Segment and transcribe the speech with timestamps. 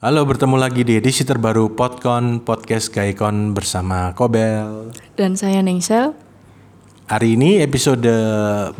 [0.00, 4.88] Halo, bertemu lagi di edisi terbaru Podcon Podcast Gaikon bersama Kobel.
[5.12, 6.16] Dan saya Ningsel.
[7.04, 8.08] Hari ini episode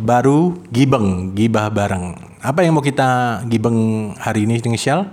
[0.00, 2.16] baru Gibeng, Gibah Bareng.
[2.40, 5.12] Apa yang mau kita gibeng hari ini Ningsel?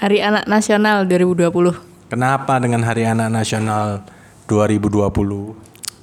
[0.00, 1.76] Hari Anak Nasional 2020.
[2.08, 4.00] Kenapa dengan Hari Anak Nasional
[4.48, 5.12] 2020?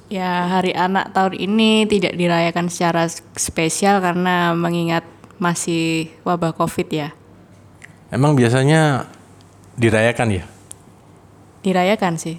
[0.06, 5.02] Ya, Hari Anak tahun ini tidak dirayakan secara spesial karena mengingat
[5.42, 7.10] masih wabah Covid ya.
[8.12, 9.08] Emang biasanya
[9.76, 10.44] dirayakan ya?
[11.64, 12.36] Dirayakan sih.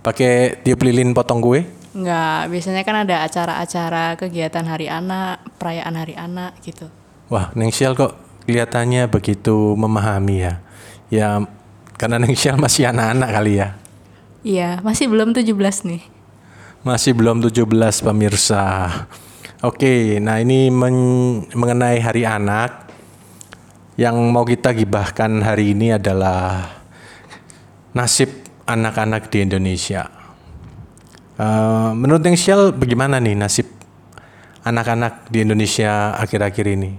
[0.00, 1.66] Pakai tiup lilin potong kue?
[1.96, 6.92] Enggak, biasanya kan ada acara-acara kegiatan Hari Anak, perayaan Hari Anak gitu.
[7.32, 10.54] Wah, Ningsel kok kelihatannya begitu memahami ya.
[11.08, 11.40] Ya,
[11.96, 13.68] karena Ningsel masih anak-anak kali ya.
[14.46, 16.02] Iya, masih belum 17 nih.
[16.86, 17.66] Masih belum 17
[17.98, 18.86] pemirsa.
[19.64, 22.85] Oke, nah ini men- mengenai Hari Anak.
[23.96, 26.68] Yang mau kita gibahkan hari ini adalah
[27.96, 28.28] nasib
[28.68, 30.04] anak-anak di Indonesia.
[31.36, 33.68] Eh, menurut Ningsel bagaimana nih nasib
[34.64, 36.92] anak-anak di Indonesia akhir-akhir ini?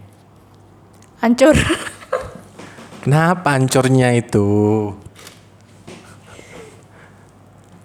[1.21, 1.57] Hancur.
[3.01, 4.45] Kenapa hancurnya itu?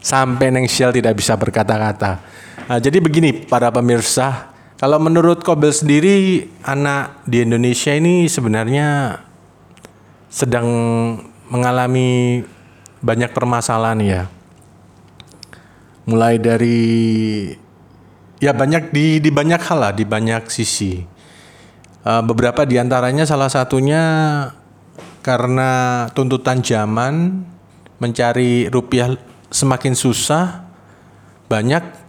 [0.03, 2.21] Sampai Nengsial tidak bisa berkata-kata.
[2.69, 4.52] Nah, jadi begini para pemirsa,
[4.83, 9.15] kalau menurut Kobel sendiri anak di Indonesia ini sebenarnya
[10.27, 10.67] sedang
[11.47, 12.43] mengalami
[12.99, 14.23] banyak permasalahan ya.
[16.03, 16.83] Mulai dari
[18.43, 20.99] ya banyak di di banyak hal lah, di banyak sisi.
[22.03, 24.03] Eh, beberapa di antaranya salah satunya
[25.23, 27.47] karena tuntutan zaman
[28.03, 29.15] mencari rupiah
[29.47, 30.67] semakin susah,
[31.47, 32.02] banyak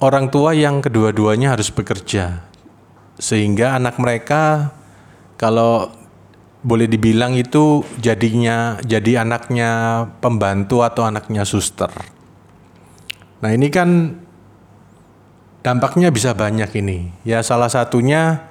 [0.00, 2.44] orang tua yang kedua-duanya harus bekerja.
[3.16, 4.72] Sehingga anak mereka
[5.40, 5.88] kalau
[6.66, 11.88] boleh dibilang itu jadinya jadi anaknya pembantu atau anaknya suster.
[13.38, 14.18] Nah, ini kan
[15.62, 17.14] dampaknya bisa banyak ini.
[17.22, 18.42] Ya salah satunya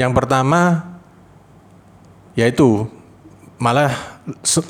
[0.00, 0.88] yang pertama
[2.38, 2.88] yaitu
[3.60, 3.92] malah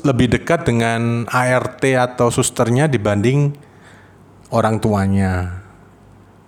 [0.03, 3.55] lebih dekat dengan ART atau susternya dibanding
[4.51, 5.60] orang tuanya.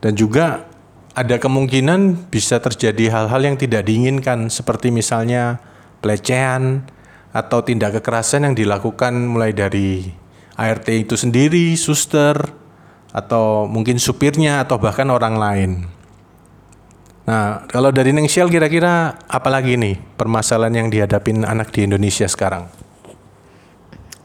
[0.03, 0.67] Dan juga
[1.15, 5.63] ada kemungkinan bisa terjadi hal-hal yang tidak diinginkan seperti misalnya
[6.03, 6.83] pelecehan
[7.31, 10.11] atau tindak kekerasan yang dilakukan mulai dari
[10.59, 12.35] ART itu sendiri, suster
[13.15, 15.71] atau mungkin supirnya atau bahkan orang lain.
[17.23, 22.67] Nah, kalau dari Nengsial kira-kira apalagi nih permasalahan yang dihadapin anak di Indonesia sekarang?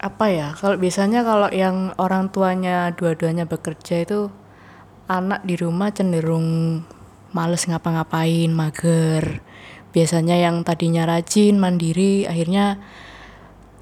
[0.03, 0.51] Apa ya?
[0.59, 4.35] Kalau biasanya kalau yang orang tuanya dua-duanya bekerja itu
[5.09, 6.81] anak di rumah cenderung
[7.33, 9.41] males ngapa-ngapain, mager.
[9.91, 12.77] Biasanya yang tadinya rajin, mandiri, akhirnya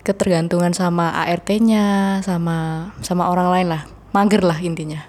[0.07, 3.83] ketergantungan sama ART-nya, sama sama orang lain lah.
[4.15, 5.03] Mager lah intinya.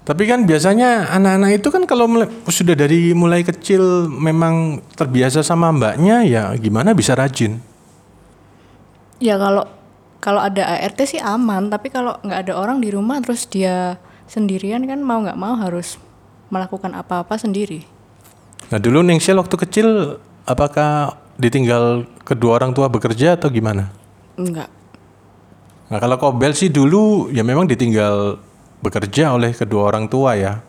[0.00, 5.70] Tapi kan biasanya anak-anak itu kan kalau mulai- sudah dari mulai kecil memang terbiasa sama
[5.70, 7.60] mbaknya ya gimana bisa rajin?
[9.20, 9.68] Ya kalau
[10.22, 14.00] kalau ada ART sih aman, tapi kalau nggak ada orang di rumah terus dia
[14.30, 15.98] sendirian kan mau nggak mau harus
[16.54, 17.82] melakukan apa-apa sendiri.
[18.70, 19.88] Nah dulu Ningsel waktu kecil
[20.46, 23.90] apakah ditinggal kedua orang tua bekerja atau gimana?
[24.38, 24.70] Enggak.
[25.90, 28.38] Nah kalau Kobel sih dulu ya memang ditinggal
[28.78, 30.62] bekerja oleh kedua orang tua ya.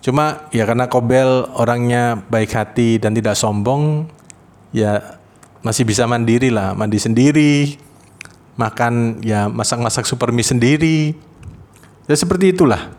[0.00, 4.08] Cuma ya karena Kobel orangnya baik hati dan tidak sombong,
[4.72, 5.20] ya
[5.64, 7.76] masih bisa mandiri lah, mandi sendiri,
[8.60, 11.16] makan ya masak-masak super mie sendiri.
[12.04, 12.92] Ya seperti itulah.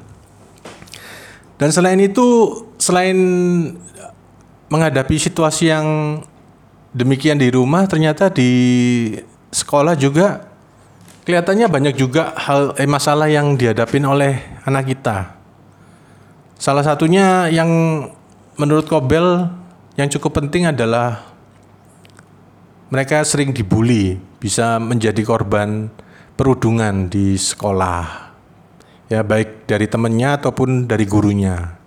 [1.55, 2.51] Dan selain itu,
[2.81, 3.17] selain
[4.67, 6.19] menghadapi situasi yang
[6.91, 8.51] demikian di rumah, ternyata di
[9.53, 10.51] sekolah juga
[11.23, 15.37] kelihatannya banyak juga hal eh, masalah yang dihadapin oleh anak kita.
[16.55, 17.69] Salah satunya yang
[18.55, 19.47] menurut Kobel
[19.95, 21.35] yang cukup penting adalah
[22.91, 25.91] mereka sering dibully, bisa menjadi korban
[26.35, 28.24] perundungan di sekolah.
[29.05, 31.77] Ya baik dari temennya ataupun dari gurunya.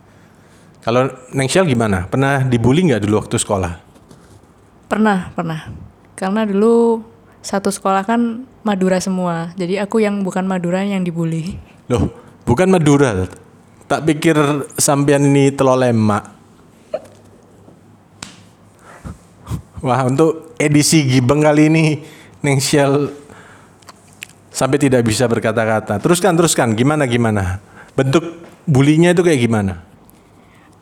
[0.87, 2.06] Kalau Nengsial gimana?
[2.06, 3.73] Pernah dibully nggak dulu waktu sekolah?
[4.87, 5.69] Pernah, pernah.
[6.15, 7.03] Karena dulu
[7.43, 9.50] satu sekolah kan Madura semua.
[9.59, 11.59] Jadi aku yang bukan Madura yang dibully.
[11.91, 12.09] Loh,
[12.47, 13.26] bukan Madura.
[13.88, 14.37] Tak pikir
[14.79, 16.38] sampean ini telur lemak.
[19.79, 21.85] Wah, untuk edisi Gibeng kali ini
[22.43, 23.11] Nengsial
[24.58, 26.02] sampai tidak bisa berkata-kata.
[26.02, 26.75] Teruskan, teruskan.
[26.75, 27.62] Gimana, gimana?
[27.94, 29.87] Bentuk bulinya itu kayak gimana?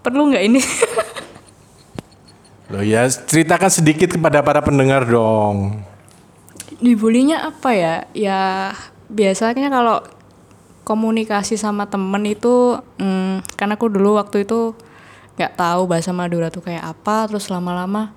[0.01, 0.61] Perlu nggak ini?
[2.73, 5.85] Loh ya, ceritakan sedikit kepada para pendengar dong.
[6.81, 8.09] Dibulinya apa ya?
[8.17, 8.73] Ya
[9.13, 10.01] biasanya kalau
[10.89, 14.73] komunikasi sama temen itu, hmm, karena aku dulu waktu itu
[15.37, 18.17] nggak tahu bahasa Madura tuh kayak apa, terus lama-lama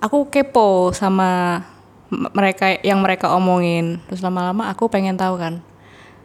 [0.00, 1.62] aku kepo sama
[2.10, 5.62] mereka yang mereka omongin, terus lama-lama aku pengen tahu kan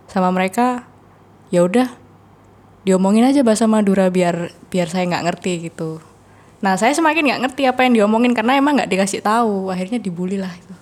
[0.06, 0.86] sama mereka.
[1.52, 1.92] Ya udah,
[2.88, 6.00] diomongin aja bahasa Madura biar biar saya nggak ngerti gitu.
[6.62, 10.38] Nah saya semakin nggak ngerti apa yang diomongin karena emang nggak dikasih tahu, akhirnya dibully
[10.38, 10.74] lah itu.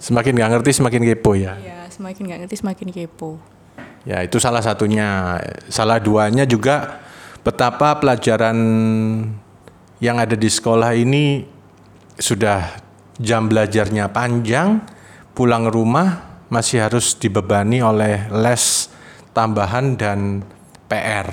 [0.00, 1.54] Semakin nggak ngerti semakin kepo ya.
[1.60, 3.36] Ya semakin nggak ngerti semakin kepo.
[4.08, 5.38] Ya itu salah satunya.
[5.68, 7.04] Salah duanya juga
[7.44, 8.56] betapa pelajaran
[9.98, 11.44] yang ada di sekolah ini
[12.18, 12.87] sudah
[13.18, 14.82] jam belajarnya panjang,
[15.34, 18.88] pulang rumah masih harus dibebani oleh les
[19.36, 20.42] tambahan dan
[20.88, 21.28] PR.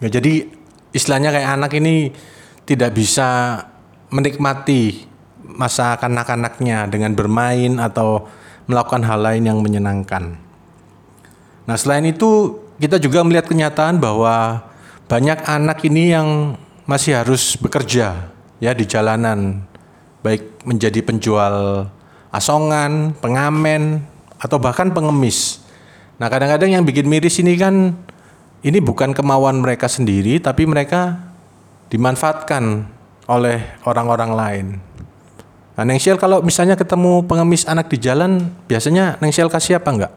[0.00, 0.46] Ya, jadi
[0.92, 2.12] istilahnya kayak anak ini
[2.68, 3.60] tidak bisa
[4.12, 5.08] menikmati
[5.42, 8.28] masa kanak-kanaknya dengan bermain atau
[8.66, 10.36] melakukan hal lain yang menyenangkan.
[11.66, 14.62] Nah, selain itu kita juga melihat kenyataan bahwa
[15.06, 16.28] banyak anak ini yang
[16.86, 18.30] masih harus bekerja
[18.62, 19.66] ya di jalanan,
[20.26, 21.86] baik menjadi penjual
[22.34, 24.02] asongan, pengamen,
[24.42, 25.62] atau bahkan pengemis.
[26.18, 27.94] Nah, kadang-kadang yang bikin miris ini kan
[28.66, 31.22] ini bukan kemauan mereka sendiri, tapi mereka
[31.94, 32.90] dimanfaatkan
[33.30, 34.66] oleh orang-orang lain.
[35.78, 40.12] Nah, Nengsiel kalau misalnya ketemu pengemis anak di jalan, biasanya Nengsiel kasih apa enggak?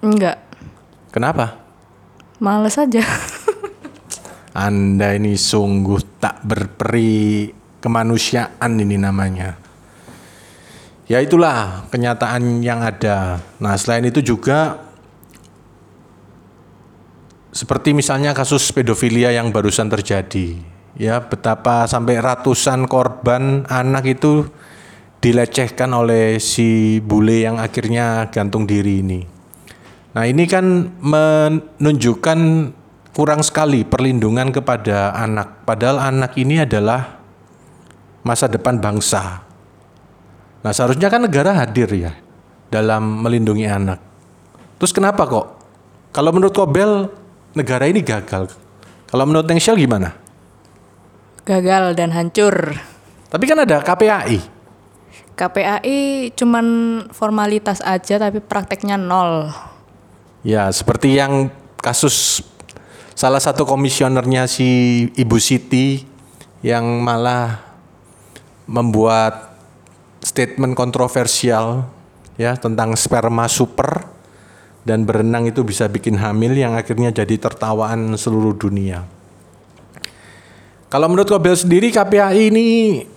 [0.00, 0.36] Enggak,
[1.12, 1.60] Kenapa?
[2.40, 3.04] males aja.
[4.56, 9.56] Anda ini sungguh tak berperi kemanusiaan ini namanya.
[11.10, 13.42] Ya itulah kenyataan yang ada.
[13.58, 14.78] Nah selain itu juga
[17.50, 20.54] seperti misalnya kasus pedofilia yang barusan terjadi.
[20.94, 24.46] Ya betapa sampai ratusan korban anak itu
[25.20, 29.20] dilecehkan oleh si bule yang akhirnya gantung diri ini.
[30.14, 32.38] Nah ini kan menunjukkan
[33.14, 35.66] kurang sekali perlindungan kepada anak.
[35.68, 37.19] Padahal anak ini adalah
[38.24, 39.44] masa depan bangsa.
[40.60, 42.12] Nah seharusnya kan negara hadir ya
[42.68, 43.98] dalam melindungi anak.
[44.80, 45.46] Terus kenapa kok?
[46.10, 47.08] Kalau menurut Kobel
[47.56, 48.50] negara ini gagal.
[49.10, 50.14] Kalau menurut Nengshel gimana?
[51.42, 52.78] Gagal dan hancur.
[53.30, 54.38] Tapi kan ada KPAI.
[55.34, 56.66] KPAI cuman
[57.14, 59.48] formalitas aja tapi prakteknya nol.
[60.44, 61.48] Ya seperti yang
[61.80, 62.44] kasus
[63.16, 64.68] salah satu komisionernya si
[65.16, 66.04] Ibu Siti
[66.60, 67.69] yang malah
[68.70, 69.50] membuat
[70.22, 71.90] statement kontroversial
[72.38, 74.06] ya tentang sperma super
[74.86, 79.04] dan berenang itu bisa bikin hamil yang akhirnya jadi tertawaan seluruh dunia.
[80.90, 82.66] Kalau menurut Kobel sendiri KPAI ini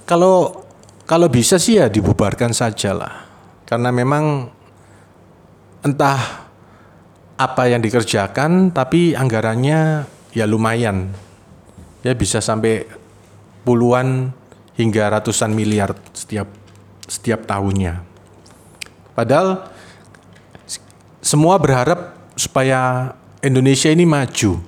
[0.06, 0.66] kalau
[1.10, 3.14] kalau bisa sih ya dibubarkan saja lah.
[3.66, 4.50] Karena memang
[5.82, 6.50] entah
[7.34, 10.06] apa yang dikerjakan tapi anggarannya
[10.38, 11.10] ya lumayan.
[12.06, 12.86] Ya bisa sampai
[13.64, 14.36] puluhan
[14.78, 16.50] hingga ratusan miliar setiap
[17.06, 18.02] setiap tahunnya.
[19.14, 19.70] Padahal
[21.22, 24.60] semua berharap supaya Indonesia ini maju.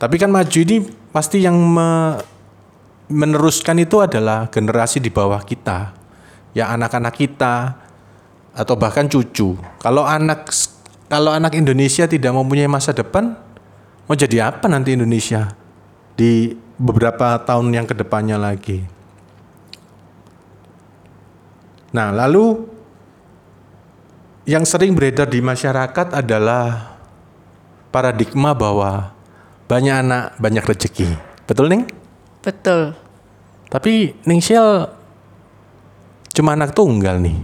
[0.00, 2.20] Tapi kan maju ini pasti yang me-
[3.10, 5.92] meneruskan itu adalah generasi di bawah kita.
[6.54, 7.76] Ya anak-anak kita
[8.54, 9.58] atau bahkan cucu.
[9.82, 10.50] Kalau anak
[11.10, 13.34] kalau anak Indonesia tidak mempunyai masa depan,
[14.06, 15.50] mau jadi apa nanti Indonesia
[16.14, 18.99] di beberapa tahun yang ke depannya lagi?
[21.90, 22.66] Nah, lalu
[24.46, 26.96] yang sering beredar di masyarakat adalah
[27.90, 29.10] paradigma bahwa
[29.66, 31.14] banyak anak banyak rezeki.
[31.46, 31.84] Betul, Neng?
[32.42, 32.94] Betul.
[33.70, 34.90] Tapi Ningsiel
[36.34, 37.38] cuma anak tunggal nih.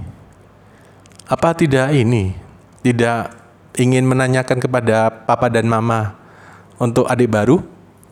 [1.27, 2.35] Apa tidak ini
[2.83, 3.35] tidak
[3.75, 6.15] ingin menanyakan kepada papa dan mama
[6.79, 7.63] untuk adik baru?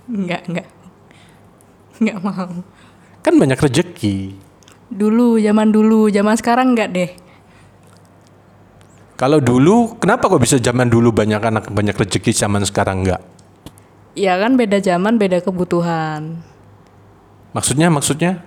[0.07, 0.69] Enggak, enggak.
[1.99, 2.53] Enggak mau.
[3.23, 4.37] Kan banyak rezeki.
[4.93, 7.11] Dulu, zaman dulu, zaman sekarang enggak deh.
[9.15, 13.23] Kalau dulu, kenapa kok bisa zaman dulu banyak anak banyak rezeki, zaman sekarang enggak?
[14.19, 16.43] Ya kan beda zaman, beda kebutuhan.
[17.55, 18.43] Maksudnya, maksudnya?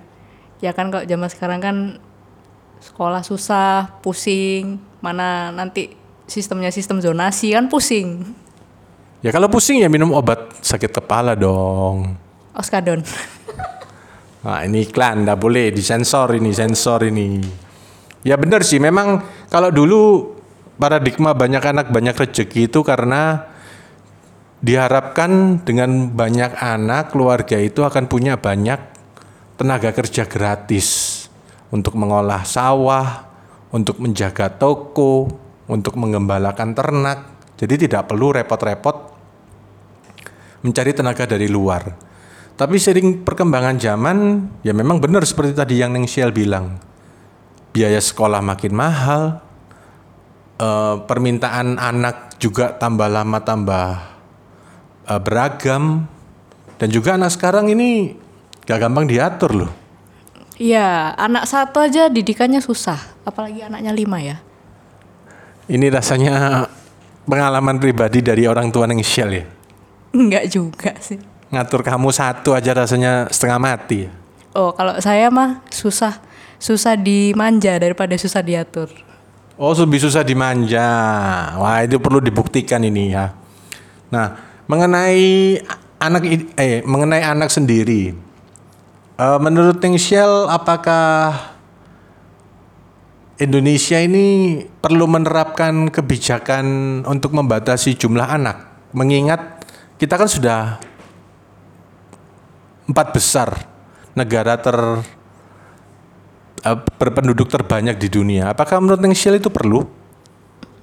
[0.60, 1.78] Ya kan kalau zaman sekarang kan
[2.84, 5.96] sekolah susah, pusing, mana nanti
[6.28, 8.28] sistemnya sistem zonasi kan pusing.
[9.24, 12.20] Ya kalau pusing ya minum obat sakit kepala dong.
[12.54, 13.02] Oskadon.
[14.48, 17.44] Nah ini iklan, nggak boleh disensor ini, sensor ini.
[18.24, 19.20] Ya benar sih, memang
[19.52, 20.32] kalau dulu
[20.80, 23.44] paradigma banyak anak banyak rezeki itu karena
[24.64, 28.80] diharapkan dengan banyak anak keluarga itu akan punya banyak
[29.60, 31.28] tenaga kerja gratis
[31.68, 33.28] untuk mengolah sawah,
[33.76, 35.28] untuk menjaga toko,
[35.68, 37.20] untuk mengembalakan ternak.
[37.60, 38.96] Jadi tidak perlu repot-repot
[40.64, 42.07] mencari tenaga dari luar.
[42.58, 46.82] Tapi sering perkembangan zaman, ya memang benar seperti tadi yang Neng Shell bilang.
[47.70, 49.38] Biaya sekolah makin mahal,
[50.58, 53.88] eh, permintaan anak juga tambah lama tambah
[55.06, 56.10] eh, beragam,
[56.82, 58.18] dan juga anak sekarang ini
[58.66, 59.72] gak gampang diatur loh.
[60.58, 64.42] Iya, anak satu aja didikannya susah, apalagi anaknya lima ya.
[65.70, 66.66] Ini rasanya
[67.30, 69.46] pengalaman pribadi dari orang tua Neng Shell ya.
[70.18, 71.37] Enggak juga sih.
[71.48, 74.12] Ngatur kamu satu aja rasanya setengah mati.
[74.52, 76.20] Oh, kalau saya mah susah,
[76.60, 78.92] susah dimanja daripada susah diatur.
[79.58, 80.86] Oh, lebih susah dimanja.
[81.58, 83.34] Wah, itu perlu dibuktikan ini ya.
[84.14, 84.38] Nah,
[84.70, 85.58] mengenai
[85.98, 86.22] anak
[86.60, 88.14] eh mengenai anak sendiri.
[89.18, 91.34] Eh, menurut Neng Shell apakah
[93.42, 96.66] Indonesia ini perlu menerapkan kebijakan
[97.10, 98.90] untuk membatasi jumlah anak?
[98.94, 99.66] Mengingat
[99.98, 100.78] kita kan sudah
[102.88, 103.50] empat besar
[104.18, 104.78] negara ter
[106.66, 108.52] eh, berpenduduk terbanyak di dunia.
[108.56, 109.86] Apakah menurut Neng Shell itu perlu?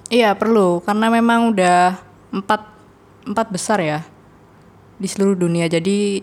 [0.07, 1.97] Iya perlu, karena memang udah
[2.29, 2.61] empat
[3.25, 3.99] empat besar ya
[5.01, 5.65] di seluruh dunia.
[5.65, 6.21] Jadi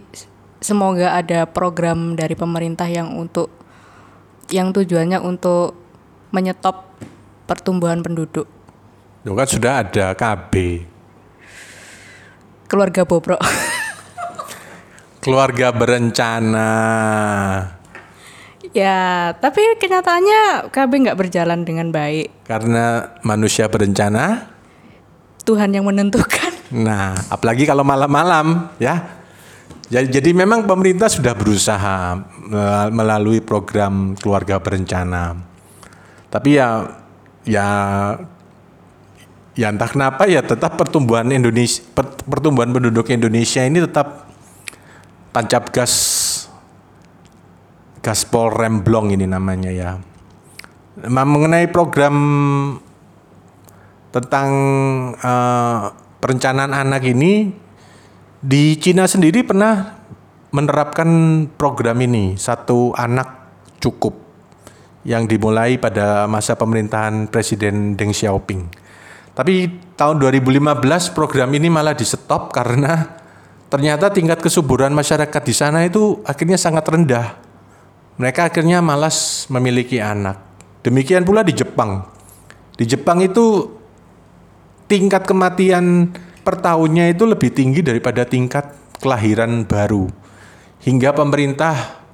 [0.62, 3.50] semoga ada program dari pemerintah yang untuk
[4.54, 5.74] yang tujuannya untuk
[6.30, 6.94] menyetop
[7.50, 8.46] pertumbuhan penduduk.
[9.26, 10.82] Loh kan sudah ada KB,
[12.72, 13.42] Keluarga bobrok.
[15.22, 16.70] keluarga berencana.
[18.74, 22.42] ya, tapi kenyataannya KB nggak berjalan dengan baik.
[22.42, 24.50] Karena manusia berencana.
[25.46, 26.50] Tuhan yang menentukan.
[26.72, 29.20] Nah, apalagi kalau malam-malam ya.
[29.92, 32.16] Jadi, jadi memang pemerintah sudah berusaha
[32.48, 35.36] mel- melalui program keluarga berencana.
[36.32, 36.88] Tapi ya
[37.44, 37.66] ya
[39.52, 44.31] ya entah kenapa ya tetap pertumbuhan Indonesia per- pertumbuhan penduduk Indonesia ini tetap
[45.32, 45.94] tancap gas
[48.04, 49.90] gaspol remblong ini namanya ya.
[51.08, 52.16] Nah, mengenai program
[54.12, 54.50] tentang
[55.16, 55.80] eh,
[56.20, 57.48] perencanaan anak ini
[58.44, 59.96] di Cina sendiri pernah
[60.52, 61.08] menerapkan
[61.56, 63.48] program ini satu anak
[63.80, 64.12] cukup
[65.02, 68.68] yang dimulai pada masa pemerintahan Presiden Deng Xiaoping.
[69.32, 73.21] Tapi tahun 2015 program ini malah di stop karena
[73.72, 77.40] ternyata tingkat kesuburan masyarakat di sana itu akhirnya sangat rendah.
[78.20, 80.36] Mereka akhirnya malas memiliki anak.
[80.84, 82.04] Demikian pula di Jepang.
[82.76, 83.72] Di Jepang itu
[84.92, 86.12] tingkat kematian
[86.44, 90.12] per tahunnya itu lebih tinggi daripada tingkat kelahiran baru.
[90.84, 92.04] Hingga pemerintah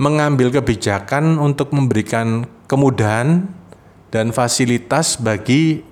[0.00, 3.44] mengambil kebijakan untuk memberikan kemudahan
[4.08, 5.84] dan fasilitas bagi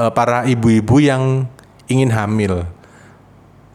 [0.00, 1.44] eh, para ibu-ibu yang
[1.84, 2.79] ingin hamil.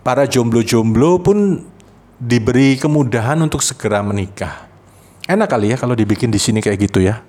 [0.05, 1.65] Para jomblo-jomblo pun
[2.21, 4.69] diberi kemudahan untuk segera menikah.
[5.25, 7.25] Enak kali ya kalau dibikin di sini kayak gitu ya.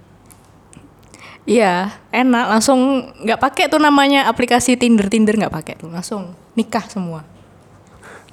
[1.49, 2.45] Iya, enak.
[2.53, 5.89] Langsung nggak pakai tuh namanya aplikasi Tinder Tinder nggak pakai tuh.
[5.89, 7.25] Langsung nikah semua.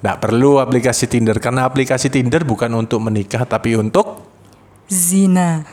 [0.04, 4.28] Nggak perlu aplikasi Tinder karena aplikasi Tinder bukan untuk menikah tapi untuk
[4.84, 5.64] Zina.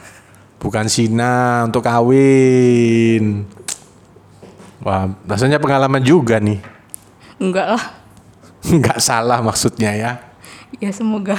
[0.61, 3.43] bukan sina untuk kawin.
[4.79, 6.63] Wah, rasanya pengalaman juga nih.
[7.35, 8.00] Enggak lah.
[8.79, 10.11] Nggak salah maksudnya ya.
[10.79, 11.35] Ya semoga.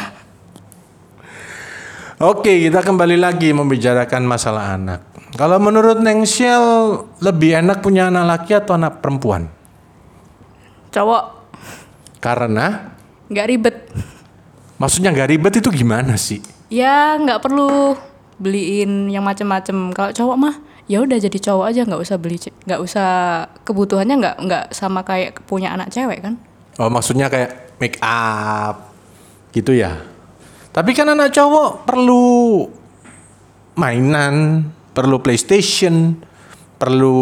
[2.22, 5.00] Oke, kita kembali lagi membicarakan masalah anak.
[5.34, 9.48] Kalau menurut Neng Shell, lebih enak punya anak laki atau anak perempuan?
[10.92, 11.40] Cowok
[12.22, 12.94] Karena,
[13.26, 13.76] nggak ribet.
[14.78, 16.38] maksudnya nggak ribet itu gimana sih?
[16.70, 17.98] Ya nggak perlu
[18.38, 19.90] beliin yang macem-macem.
[19.90, 20.54] Kalau cowok mah
[20.86, 23.10] ya udah jadi cowok aja nggak usah beli nggak usah
[23.64, 26.36] kebutuhannya nggak nggak sama kayak punya anak cewek kan
[26.80, 28.92] Oh, maksudnya kayak make up
[29.52, 30.00] gitu ya.
[30.72, 32.64] Tapi kan anak cowok perlu
[33.76, 34.64] mainan,
[34.96, 36.16] perlu PlayStation,
[36.80, 37.18] perlu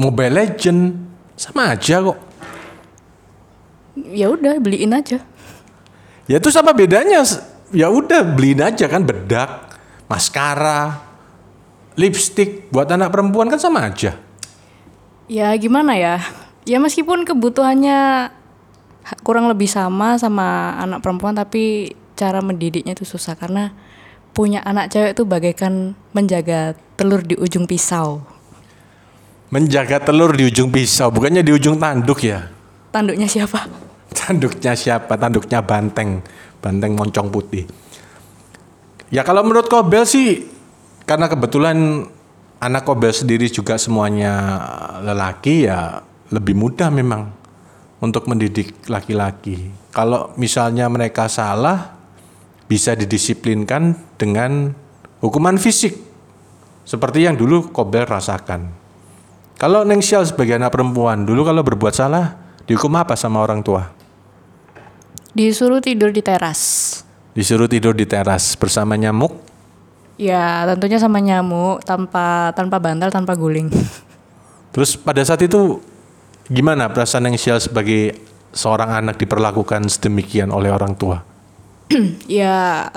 [0.00, 0.80] Mobile Legend,
[1.38, 2.18] sama aja kok.
[4.00, 5.20] ya udah beliin aja
[6.30, 7.26] Ya itu sama bedanya.
[7.74, 10.98] Ya udah beliin aja kan bedak, maskara,
[11.98, 14.14] lipstick buat anak perempuan kan sama aja.
[15.30, 16.18] ya gimana ya
[16.70, 18.30] ya meskipun kebutuhannya
[19.02, 23.74] ha- kurang lebih sama sama anak perempuan tapi cara mendidiknya itu susah karena
[24.30, 28.22] punya anak cewek itu bagaikan menjaga telur di ujung pisau
[29.50, 32.46] Menjaga telur di ujung pisau, bukannya di ujung tanduk ya.
[32.94, 33.66] tanduknya siapa
[34.14, 35.18] Tanduknya siapa?
[35.18, 36.22] Tanduknya banteng,
[36.62, 37.66] banteng moncong putih.
[39.10, 40.46] Ya kalau menurut Kobel sih
[41.02, 42.06] karena kebetulan
[42.62, 44.62] anak Kobel sendiri juga semuanya
[45.02, 47.30] lelaki ya lebih mudah memang
[48.00, 49.70] untuk mendidik laki-laki.
[49.92, 51.94] Kalau misalnya mereka salah
[52.70, 54.72] bisa didisiplinkan dengan
[55.20, 55.98] hukuman fisik
[56.86, 58.70] seperti yang dulu Kobel rasakan.
[59.60, 63.92] Kalau Neng Sial sebagai anak perempuan dulu kalau berbuat salah dihukum apa sama orang tua?
[65.36, 67.02] Disuruh tidur di teras.
[67.36, 69.36] Disuruh tidur di teras bersama nyamuk.
[70.20, 73.70] Ya, tentunya sama nyamuk, tanpa tanpa bantal, tanpa guling.
[74.74, 75.80] Terus pada saat itu
[76.50, 78.18] gimana perasaan Neng Sial sebagai
[78.50, 81.22] seorang anak diperlakukan sedemikian oleh orang tua?
[82.26, 82.90] ya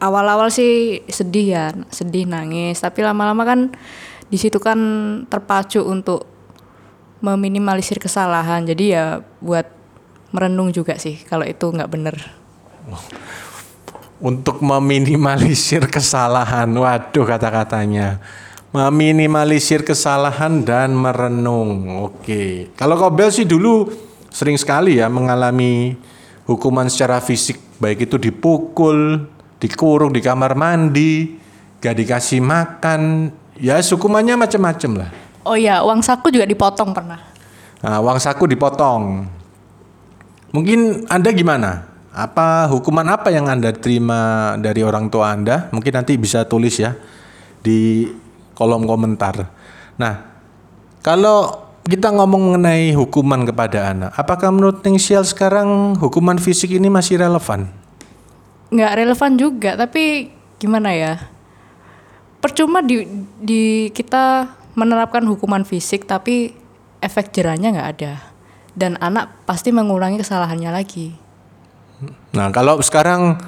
[0.00, 3.60] awal-awal sih sedih ya, sedih nangis, tapi lama-lama kan
[4.26, 4.78] di situ kan
[5.28, 6.24] terpacu untuk
[7.20, 8.64] meminimalisir kesalahan.
[8.64, 9.68] Jadi ya buat
[10.32, 12.16] merenung juga sih kalau itu nggak bener.
[14.16, 18.20] Untuk meminimalisir kesalahan, waduh kata-katanya.
[18.76, 22.04] Meminimalisir kesalahan dan merenung.
[22.04, 22.68] Oke.
[22.76, 23.88] Kalau Kobel sih dulu
[24.28, 25.96] sering sekali ya mengalami
[26.44, 29.24] hukuman secara fisik, baik itu dipukul,
[29.56, 31.40] dikurung di kamar mandi,
[31.80, 35.10] gak dikasih makan, ya hukumannya macam-macam lah.
[35.48, 37.32] Oh ya, uang saku juga dipotong pernah.
[37.80, 39.24] Nah, uang saku dipotong.
[40.52, 41.88] Mungkin Anda gimana?
[42.12, 45.72] Apa hukuman apa yang Anda terima dari orang tua Anda?
[45.72, 46.92] Mungkin nanti bisa tulis ya
[47.64, 48.08] di
[48.56, 49.52] kolom komentar.
[50.00, 50.24] Nah,
[51.04, 57.20] kalau kita ngomong mengenai hukuman kepada anak, apakah menurut Ningsial sekarang hukuman fisik ini masih
[57.20, 57.68] relevan?
[58.72, 61.20] Nggak relevan juga, tapi gimana ya?
[62.40, 63.06] Percuma di,
[63.38, 66.50] di kita menerapkan hukuman fisik, tapi
[67.04, 68.12] efek jerahnya nggak ada.
[68.76, 71.14] Dan anak pasti mengulangi kesalahannya lagi.
[72.34, 73.40] Nah, kalau sekarang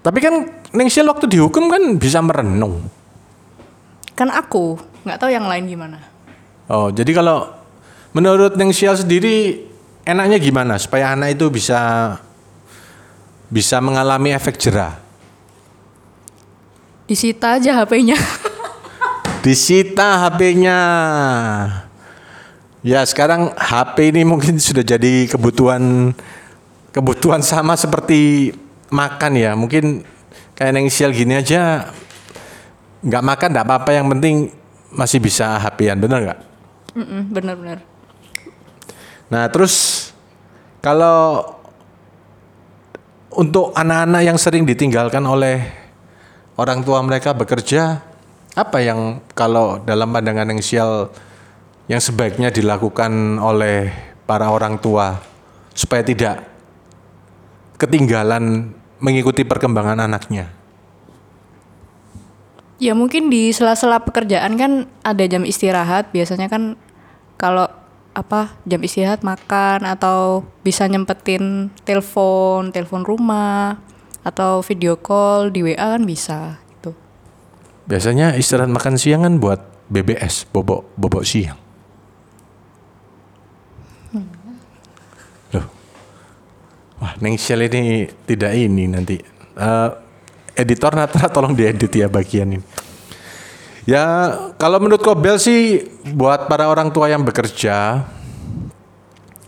[0.00, 2.99] tapi kan Ningsial waktu dihukum kan bisa merenung.
[4.20, 5.96] Kan aku, nggak tahu yang lain gimana.
[6.68, 7.56] Oh, jadi kalau
[8.12, 9.64] menurut Ningsial sendiri
[10.04, 11.80] enaknya gimana supaya anak itu bisa
[13.48, 15.00] bisa mengalami efek jerah?
[17.08, 18.20] Disita aja HP-nya.
[19.48, 20.78] Disita HP-nya.
[22.84, 26.12] Ya, sekarang HP ini mungkin sudah jadi kebutuhan
[26.92, 28.52] kebutuhan sama seperti
[28.92, 29.56] makan ya.
[29.56, 30.04] Mungkin
[30.60, 31.88] kayak Ningsial gini aja
[33.00, 34.52] nggak makan nggak apa-apa yang penting
[34.92, 36.40] masih bisa HP-an, bener nggak?
[36.98, 37.78] Mm-mm, Bener-bener.
[39.30, 40.10] Nah, terus
[40.82, 41.54] kalau
[43.30, 45.62] untuk anak-anak yang sering ditinggalkan oleh
[46.58, 48.02] orang tua mereka bekerja,
[48.58, 51.14] apa yang kalau dalam pandangan yang sial
[51.86, 53.90] yang sebaiknya dilakukan oleh
[54.26, 55.22] para orang tua
[55.74, 56.42] supaya tidak
[57.78, 60.59] ketinggalan mengikuti perkembangan anaknya?
[62.80, 66.08] Ya mungkin di sela-sela pekerjaan kan ada jam istirahat.
[66.16, 66.80] Biasanya kan
[67.36, 67.68] kalau
[68.16, 73.76] apa jam istirahat makan atau bisa nyempetin telepon, telepon rumah
[74.24, 76.96] atau video call di WA kan bisa gitu.
[77.84, 79.60] Biasanya istirahat makan siang kan buat
[79.92, 81.60] BBS, bobok bobok siang.
[85.52, 85.66] Loh.
[86.96, 89.20] Wah, Neng Shell ini tidak ini nanti.
[89.60, 89.90] Eh,
[90.60, 92.64] editor Natra tolong diedit ya bagian ini.
[93.88, 98.04] Ya, kalau menurut Kobel sih buat para orang tua yang bekerja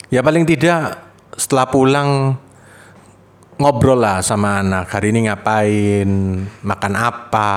[0.09, 0.98] ya paling tidak
[1.37, 2.40] setelah pulang
[3.61, 4.88] ngobrol lah sama anak.
[4.90, 6.09] Hari ini ngapain
[6.64, 7.51] makan apa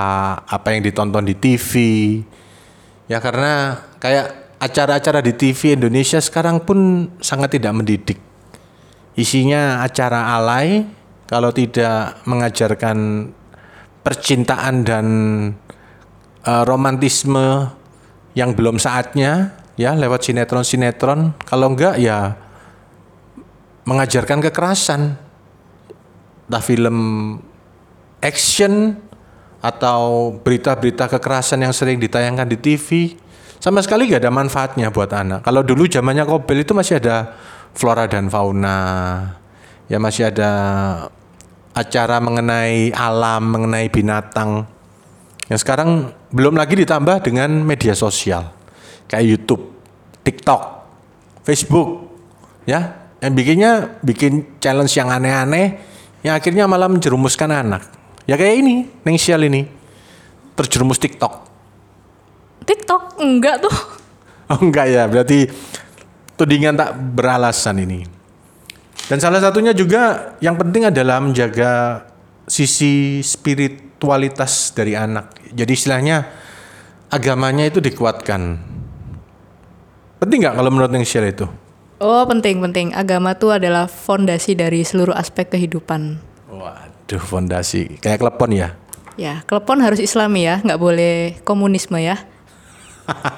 [0.46, 1.72] apa yang ditonton di TV
[3.10, 8.18] ya karena kayak acara-acara di TV Indonesia sekarang pun sangat tidak mendidik.
[9.16, 10.84] Isinya acara alay
[11.26, 13.28] kalau tidak mengajarkan
[14.06, 15.06] percintaan dan
[16.46, 17.74] uh, romantisme
[18.38, 21.34] yang belum saatnya ya lewat sinetron-sinetron.
[21.42, 22.38] Kalau enggak ya
[23.82, 25.18] mengajarkan kekerasan.
[26.46, 26.98] Entah film
[28.22, 28.94] action
[29.58, 33.18] atau berita-berita kekerasan yang sering ditayangkan di TV
[33.58, 35.42] sama sekali gak ada manfaatnya buat anak.
[35.42, 37.34] Kalau dulu zamannya Kobel itu masih ada
[37.74, 38.78] flora dan fauna,
[39.90, 40.50] ya masih ada
[41.76, 44.64] acara mengenai alam, mengenai binatang.
[45.52, 48.48] Yang sekarang belum lagi ditambah dengan media sosial
[49.06, 49.62] kayak YouTube,
[50.24, 50.62] TikTok,
[51.44, 52.10] Facebook,
[52.64, 53.04] ya.
[53.20, 53.72] Yang bikinnya
[54.04, 55.80] bikin challenge yang aneh-aneh
[56.20, 57.88] yang akhirnya malah menjerumuskan anak.
[58.26, 58.74] Ya kayak ini
[59.06, 59.64] Neng Sial ini
[60.58, 61.46] terjerumus TikTok.
[62.66, 63.22] TikTok?
[63.22, 63.72] Enggak tuh.
[64.50, 65.46] oh enggak ya berarti
[66.36, 68.15] tudingan tak beralasan ini
[69.06, 72.04] dan salah satunya juga yang penting adalah menjaga
[72.46, 75.32] sisi spirit spiritualitas dari anak.
[75.56, 76.28] Jadi istilahnya
[77.08, 78.60] agamanya itu dikuatkan.
[80.20, 81.48] Penting nggak kalau menurut share itu?
[81.96, 82.92] Oh penting penting.
[82.92, 86.20] Agama tuh adalah fondasi dari seluruh aspek kehidupan.
[86.52, 88.76] Waduh, fondasi kayak klepon ya.
[89.16, 92.20] Ya, klepon harus Islami ya, nggak boleh komunisme ya.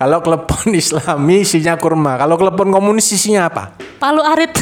[0.00, 3.76] Kalau klepon Islami isinya kurma, kalau klepon komunis isinya apa?
[4.00, 4.56] Palu arit.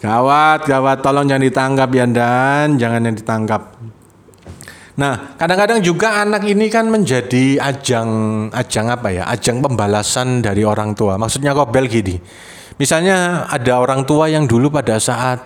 [0.00, 3.76] Gawat, gawat, tolong jangan ditangkap ya dan jangan yang ditangkap.
[4.96, 8.08] Nah, kadang-kadang juga anak ini kan menjadi ajang
[8.48, 9.28] ajang apa ya?
[9.28, 11.20] Ajang pembalasan dari orang tua.
[11.20, 12.16] Maksudnya kobel gini.
[12.80, 15.44] Misalnya ada orang tua yang dulu pada saat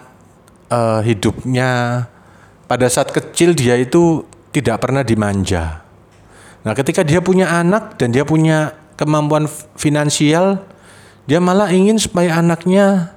[0.70, 2.06] eh, hidupnya
[2.70, 4.22] pada saat kecil dia itu
[4.54, 5.83] tidak pernah dimanja.
[6.64, 9.44] Nah, ketika dia punya anak dan dia punya kemampuan
[9.76, 10.64] finansial,
[11.28, 13.12] dia malah ingin supaya anaknya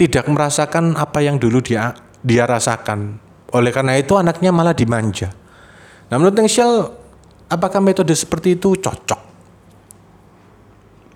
[0.00, 1.92] tidak merasakan apa yang dulu dia
[2.24, 3.20] dia rasakan.
[3.52, 5.30] Oleh karena itu anaknya malah dimanja.
[6.08, 6.50] Nah, menurut Neng
[7.52, 9.20] apakah metode seperti itu cocok?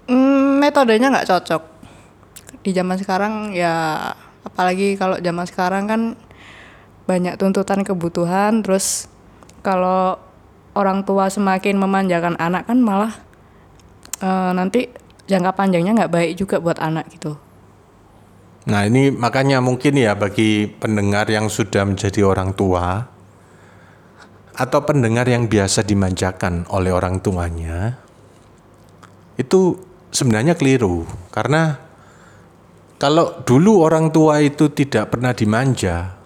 [0.08, 1.62] Hmm, metodenya nggak cocok
[2.64, 4.12] di zaman sekarang ya
[4.44, 6.00] apalagi kalau zaman sekarang kan
[7.08, 9.08] banyak tuntutan kebutuhan terus
[9.64, 10.20] kalau
[10.78, 13.12] orang tua semakin memanjakan anak kan malah
[14.22, 14.86] eh, nanti
[15.26, 17.34] jangka panjangnya nggak baik juga buat anak gitu.
[18.68, 23.00] Nah, ini makanya mungkin ya bagi pendengar yang sudah menjadi orang tua
[24.52, 27.96] atau pendengar yang biasa dimanjakan oleh orang tuanya
[29.40, 29.80] itu
[30.12, 31.08] sebenarnya keliru.
[31.32, 31.80] Karena
[33.00, 36.17] kalau dulu orang tua itu tidak pernah dimanja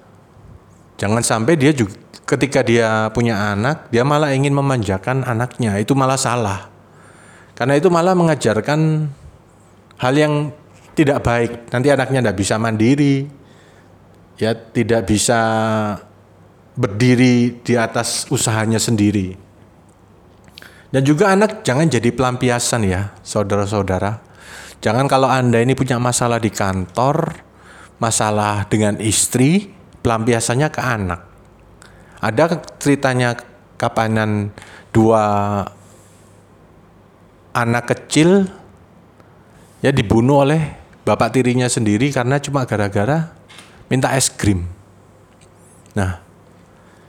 [1.03, 6.17] jangan sampai dia juga ketika dia punya anak dia malah ingin memanjakan anaknya itu malah
[6.17, 6.71] salah
[7.59, 9.11] karena itu malah mengajarkan
[10.01, 10.51] hal yang
[10.99, 11.71] tidak baik.
[11.73, 13.29] Nanti anaknya tidak bisa mandiri,
[14.41, 15.41] ya tidak bisa
[16.75, 19.37] berdiri di atas usahanya sendiri.
[20.93, 24.21] Dan juga anak jangan jadi pelampiasan ya, saudara-saudara.
[24.83, 27.33] Jangan kalau Anda ini punya masalah di kantor,
[27.97, 31.21] masalah dengan istri, pelampiasannya ke anak.
[32.23, 33.35] Ada ceritanya
[33.79, 34.55] kapanan
[34.95, 35.23] dua
[37.53, 38.47] anak kecil
[39.83, 40.63] ya dibunuh oleh
[41.03, 43.35] bapak tirinya sendiri karena cuma gara-gara
[43.91, 44.63] minta es krim.
[45.99, 46.23] Nah,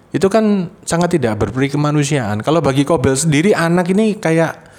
[0.10, 2.41] itu kan sangat tidak berperi kemanusiaan.
[2.41, 4.73] Kalau bagi Kobel sendiri anak ini kayak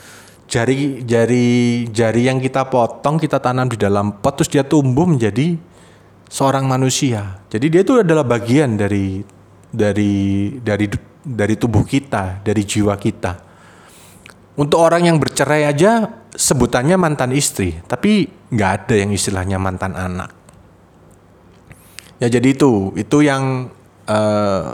[0.44, 5.56] jari jari jari yang kita potong kita tanam di dalam pot terus dia tumbuh menjadi
[6.34, 7.46] seorang manusia.
[7.46, 9.22] Jadi dia itu adalah bagian dari
[9.70, 10.14] dari
[10.58, 10.86] dari
[11.22, 13.54] dari tubuh kita, dari jiwa kita.
[14.58, 20.30] Untuk orang yang bercerai aja sebutannya mantan istri, tapi nggak ada yang istilahnya mantan anak.
[22.18, 23.70] Ya jadi itu, itu yang
[24.06, 24.68] eh,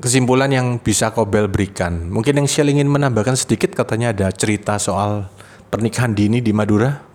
[0.00, 2.08] kesimpulan yang bisa Kobel berikan.
[2.08, 5.28] Mungkin yang Shell ingin menambahkan sedikit, katanya ada cerita soal
[5.68, 7.11] pernikahan dini di Madura.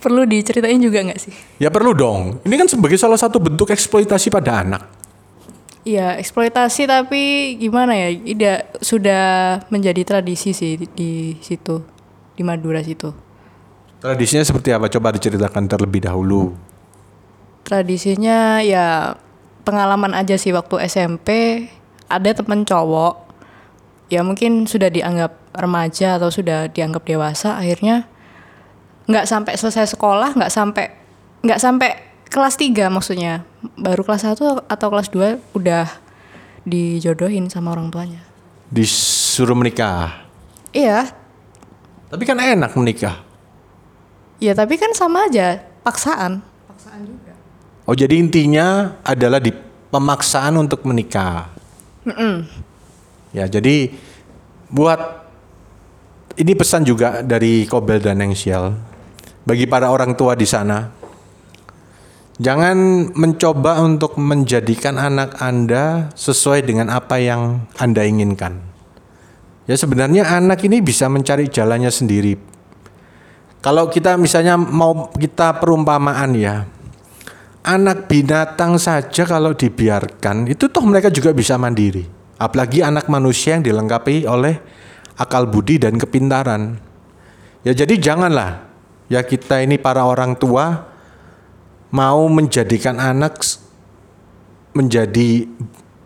[0.00, 2.40] Perlu diceritain juga nggak sih Ya perlu dong.
[2.42, 4.82] Ini kan sebagai salah satu bentuk eksploitasi pada anak.
[5.84, 9.24] Iya eksploitasi tapi gimana ya tidak sudah
[9.72, 11.80] menjadi tradisi sih di, di situ
[12.36, 13.12] di Madura situ
[14.00, 14.88] Tradisinya seperti apa?
[14.88, 16.56] Coba diceritakan terlebih dahulu.
[17.60, 19.14] tradisinya ya
[19.62, 21.28] pengalaman aja sih waktu SMP
[22.10, 23.30] ada temen cowok
[24.10, 28.10] ya mungkin sudah dianggap remaja atau sudah dianggap dewasa akhirnya
[29.10, 30.86] nggak sampai selesai sekolah nggak sampai
[31.42, 31.90] nggak sampai
[32.30, 33.42] kelas 3 maksudnya.
[33.74, 35.90] Baru kelas 1 atau kelas 2 udah
[36.62, 38.22] dijodohin sama orang tuanya.
[38.70, 40.30] Disuruh menikah.
[40.70, 41.10] iya.
[42.10, 43.22] Tapi kan enak menikah.
[44.40, 46.40] ya tapi kan sama aja paksaan.
[47.84, 49.52] Oh jadi intinya adalah di
[49.90, 51.50] pemaksaan untuk menikah.
[53.30, 53.94] Ya jadi
[54.70, 54.98] buat
[56.34, 58.89] ini pesan juga dari Kobel dan Nengsial
[59.50, 60.86] bagi para orang tua di sana.
[62.38, 68.62] Jangan mencoba untuk menjadikan anak Anda sesuai dengan apa yang Anda inginkan.
[69.66, 72.38] Ya sebenarnya anak ini bisa mencari jalannya sendiri.
[73.58, 76.64] Kalau kita misalnya mau kita perumpamaan ya,
[77.66, 82.06] anak binatang saja kalau dibiarkan itu toh mereka juga bisa mandiri.
[82.38, 84.62] Apalagi anak manusia yang dilengkapi oleh
[85.18, 86.78] akal budi dan kepintaran.
[87.66, 88.69] Ya jadi janganlah
[89.10, 90.86] ya kita ini para orang tua
[91.90, 93.42] mau menjadikan anak
[94.72, 95.50] menjadi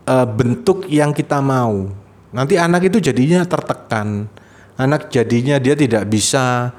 [0.09, 1.93] eh, bentuk yang kita mau.
[2.35, 4.27] Nanti anak itu jadinya tertekan.
[4.75, 6.75] Anak jadinya dia tidak bisa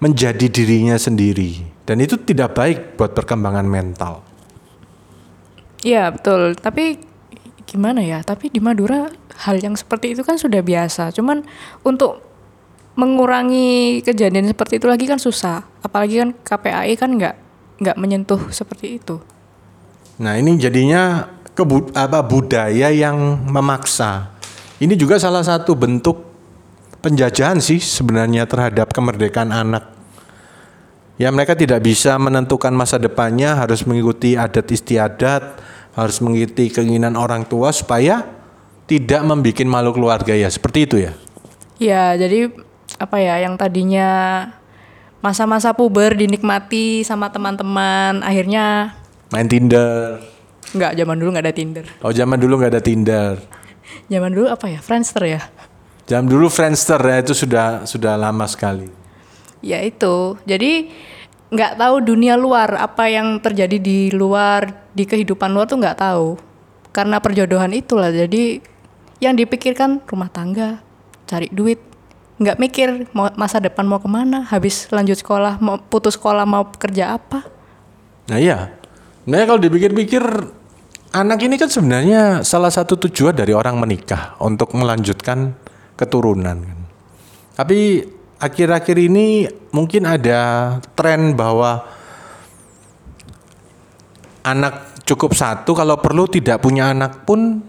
[0.00, 4.24] menjadi dirinya sendiri dan itu tidak baik buat perkembangan mental.
[5.86, 6.58] Iya betul.
[6.58, 6.98] Tapi
[7.62, 8.18] gimana ya?
[8.26, 9.06] Tapi di Madura
[9.46, 11.14] hal yang seperti itu kan sudah biasa.
[11.14, 11.46] Cuman
[11.86, 12.25] untuk
[12.96, 15.62] mengurangi kejadian seperti itu lagi kan susah.
[15.84, 17.34] Apalagi kan KPAI kan nggak
[17.84, 19.20] nggak menyentuh seperti itu.
[20.16, 24.32] Nah ini jadinya kebu apa budaya yang memaksa.
[24.80, 26.24] Ini juga salah satu bentuk
[27.04, 29.92] penjajahan sih sebenarnya terhadap kemerdekaan anak.
[31.16, 35.60] Ya mereka tidak bisa menentukan masa depannya, harus mengikuti adat istiadat,
[35.96, 38.20] harus mengikuti keinginan orang tua supaya
[38.84, 40.48] tidak membuat malu keluarga ya.
[40.52, 41.12] Seperti itu ya.
[41.80, 42.52] Ya jadi
[42.96, 44.10] apa ya yang tadinya
[45.20, 48.96] masa-masa puber dinikmati sama teman-teman akhirnya
[49.34, 50.22] Main Tinder.
[50.70, 51.86] nggak zaman dulu nggak ada Tinder.
[52.02, 53.34] Oh zaman dulu nggak ada Tinder.
[54.06, 55.42] Zaman dulu apa ya Friendster ya?
[56.06, 58.86] Zaman dulu Friendster ya itu sudah sudah lama sekali.
[59.62, 60.38] Ya itu.
[60.46, 60.90] Jadi
[61.50, 66.38] nggak tahu dunia luar apa yang terjadi di luar di kehidupan luar tuh nggak tahu.
[66.94, 68.14] Karena perjodohan itulah.
[68.14, 68.62] Jadi
[69.18, 70.82] yang dipikirkan rumah tangga,
[71.26, 71.82] cari duit,
[72.36, 76.68] nggak mikir mau masa depan mau ke mana, habis lanjut sekolah mau putus sekolah mau
[76.68, 77.48] kerja apa.
[78.28, 78.76] Nah iya,
[79.24, 80.22] nah kalau dipikir-pikir
[81.16, 85.56] anak ini kan sebenarnya salah satu tujuan dari orang menikah untuk melanjutkan
[85.96, 86.60] keturunan.
[86.60, 86.80] kan.
[87.56, 88.04] Tapi
[88.36, 91.88] akhir-akhir ini mungkin ada tren bahwa
[94.44, 97.64] anak cukup satu kalau perlu tidak punya anak pun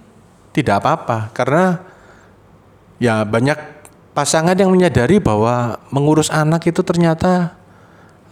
[0.52, 1.66] tidak apa-apa karena
[2.98, 3.77] ya banyak
[4.18, 7.54] pasangan yang menyadari bahwa mengurus anak itu ternyata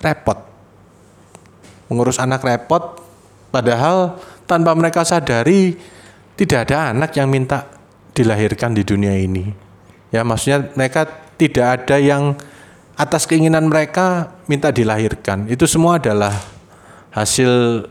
[0.01, 0.41] repot.
[1.93, 3.05] Mengurus anak repot
[3.53, 4.17] padahal
[4.49, 5.77] tanpa mereka sadari
[6.33, 7.69] tidak ada anak yang minta
[8.17, 9.45] dilahirkan di dunia ini.
[10.09, 11.05] Ya maksudnya mereka
[11.37, 12.33] tidak ada yang
[12.97, 15.45] atas keinginan mereka minta dilahirkan.
[15.45, 16.33] Itu semua adalah
[17.13, 17.85] hasil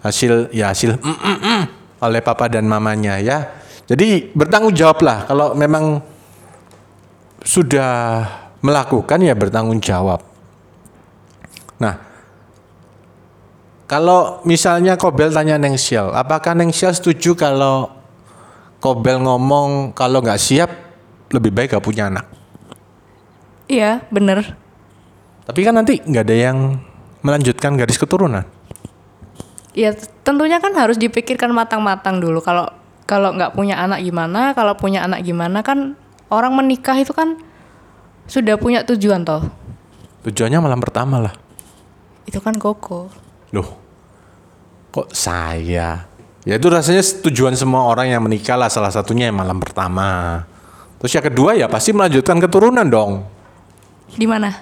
[0.00, 1.62] hasil ya hasil mm, mm, mm,
[2.00, 3.52] oleh papa dan mamanya ya.
[3.84, 6.13] Jadi bertanggung jawablah kalau memang
[7.44, 8.24] sudah
[8.64, 10.24] melakukan ya bertanggung jawab
[11.78, 12.14] nah
[13.84, 17.92] kalau misalnya Kobel tanya Neng Sial, apakah Neng Sial setuju kalau
[18.80, 20.70] Kobel ngomong kalau nggak siap
[21.28, 22.24] lebih baik gak punya anak?
[23.68, 24.56] Iya bener.
[25.44, 26.80] Tapi kan nanti nggak ada yang
[27.24, 28.44] melanjutkan garis keturunan.
[29.76, 29.92] Ya
[30.24, 32.40] tentunya kan harus dipikirkan matang-matang dulu.
[32.40, 32.68] Kalau
[33.04, 35.96] kalau nggak punya anak gimana, kalau punya anak gimana kan
[36.34, 37.38] orang menikah itu kan
[38.26, 39.46] sudah punya tujuan toh.
[40.26, 41.34] Tujuannya malam pertama lah.
[42.24, 43.12] Itu kan koko.
[43.52, 43.68] Loh,
[44.90, 46.08] kok saya?
[46.44, 50.44] Ya itu rasanya tujuan semua orang yang menikah lah salah satunya yang malam pertama.
[51.00, 53.24] Terus yang kedua ya pasti melanjutkan keturunan dong.
[54.12, 54.52] Di mana?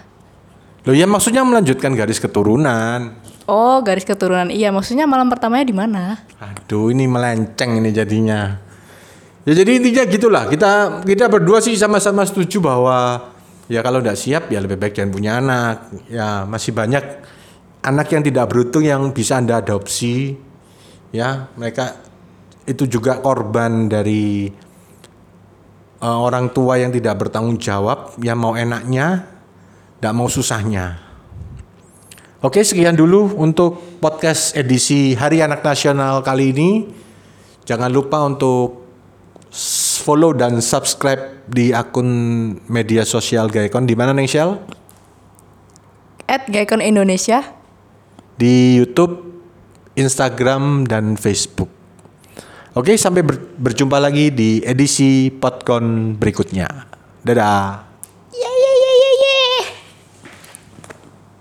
[0.83, 3.15] Loh ya maksudnya melanjutkan garis keturunan.
[3.47, 4.51] Oh garis keturunan.
[4.51, 6.03] Iya maksudnya malam pertamanya di mana?
[6.39, 8.59] Aduh ini melenceng ini jadinya.
[9.43, 10.45] Ya jadi intinya gitulah.
[10.47, 13.31] Kita kita berdua sih sama-sama setuju bahwa
[13.67, 15.91] ya kalau tidak siap ya lebih baik jangan punya anak.
[16.07, 17.03] Ya masih banyak
[17.83, 20.39] anak yang tidak beruntung yang bisa anda adopsi.
[21.11, 21.99] Ya mereka
[22.71, 24.47] itu juga korban dari
[25.99, 29.27] eh, orang tua yang tidak bertanggung jawab, yang mau enaknya,
[29.99, 31.03] tidak mau susahnya.
[32.43, 36.71] Oke, sekian dulu untuk podcast edisi Hari Anak Nasional kali ini.
[37.63, 38.82] Jangan lupa untuk
[40.03, 42.09] follow dan subscribe di akun
[42.67, 44.57] media sosial Gaikon di mana Neng Shell?
[46.25, 47.45] At Gaikon Indonesia.
[48.41, 49.45] Di YouTube,
[49.93, 51.69] Instagram dan Facebook.
[52.73, 56.89] Oke, sampai ber- berjumpa lagi di edisi Podcon berikutnya.
[57.21, 57.92] Dadah.